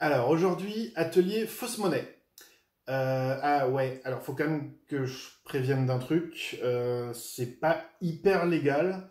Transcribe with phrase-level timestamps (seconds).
[0.00, 2.06] Alors aujourd'hui, atelier fausse monnaie.
[2.88, 7.84] Euh, ah ouais, alors faut quand même que je prévienne d'un truc, euh, c'est pas
[8.00, 9.10] hyper légal,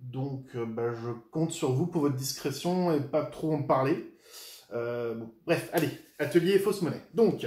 [0.00, 4.12] donc euh, bah, je compte sur vous pour votre discrétion et pas trop en parler.
[5.46, 7.02] bref, allez, atelier fausse monnaie.
[7.14, 7.46] Donc,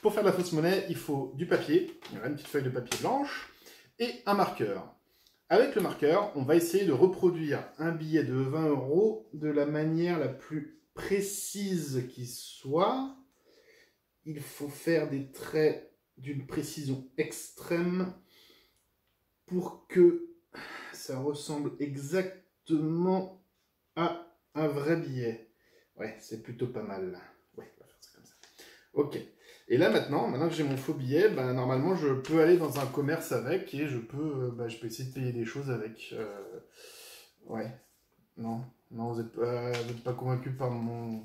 [0.00, 3.00] pour faire de la fausse monnaie, il faut du papier, une petite feuille de papier
[3.00, 3.52] blanche,
[3.98, 4.94] et un marqueur.
[5.48, 9.66] Avec le marqueur, on va essayer de reproduire un billet de 20 euros de la
[9.66, 13.16] manière la plus précise qui soit.
[14.24, 18.14] Il faut faire des traits d'une précision extrême
[19.46, 20.28] pour que
[20.92, 23.42] ça ressemble exactement
[23.96, 25.50] à un vrai billet.
[25.96, 27.20] Ouais, c'est plutôt pas mal.
[27.56, 28.34] Ouais, on va faire ça comme ça.
[28.94, 29.18] Ok.
[29.68, 32.78] Et là maintenant, maintenant que j'ai mon faux billet, ben, normalement je peux aller dans
[32.78, 35.70] un commerce avec et je peux, euh, ben, je peux essayer de payer des choses
[35.70, 36.10] avec.
[36.12, 36.60] Euh,
[37.46, 37.70] ouais.
[38.36, 41.22] Non, non, vous n'êtes pas, convaincu par mon...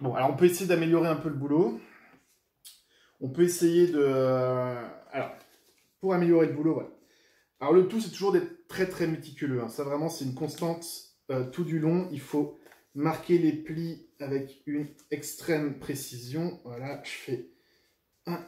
[0.00, 1.80] Bon, alors on peut essayer d'améliorer un peu le boulot.
[3.20, 4.02] On peut essayer de...
[5.12, 5.32] Alors,
[6.00, 6.90] pour améliorer le boulot, voilà.
[7.60, 9.62] Alors le tout, c'est toujours d'être très très méticuleux.
[9.62, 9.68] Hein.
[9.68, 10.84] Ça vraiment, c'est une constante
[11.30, 12.08] euh, tout du long.
[12.10, 12.58] Il faut
[12.96, 16.60] marquer les plis avec une extrême précision.
[16.64, 17.50] Voilà, je fais
[18.26, 18.44] un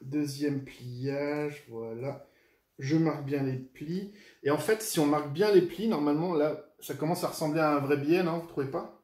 [0.00, 2.26] deuxième pliage, voilà.
[2.78, 4.14] Je marque bien les plis.
[4.42, 7.60] Et en fait, si on marque bien les plis, normalement, là, ça commence à ressembler
[7.60, 9.02] à un vrai billet, non Vous trouvez pas?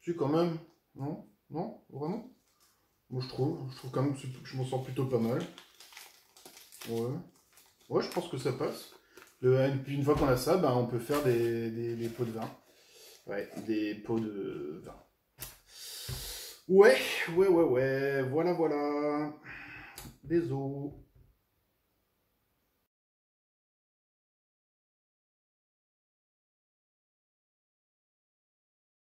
[0.00, 0.58] Si, quand même.
[0.94, 1.28] Non?
[1.50, 1.84] Non?
[1.90, 2.30] Vraiment?
[3.10, 3.70] Moi, je trouve.
[3.70, 5.42] Je trouve quand même que je m'en sens plutôt pas mal.
[6.88, 7.10] Ouais.
[7.88, 8.94] Ouais, je pense que ça passe.
[9.42, 12.50] et puis une fois qu'on a ça, ben, on peut faire des pots de vin.
[13.26, 14.96] Ouais, des pots de vin.
[16.68, 16.96] Ouais,
[17.36, 19.32] ouais, ouais, ouais, voilà, voilà.
[20.24, 20.92] Des os.